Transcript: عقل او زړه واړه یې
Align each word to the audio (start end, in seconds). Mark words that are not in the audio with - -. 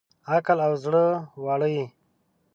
عقل 0.31 0.57
او 0.67 0.73
زړه 0.83 1.05
واړه 1.43 1.67
یې 1.75 1.85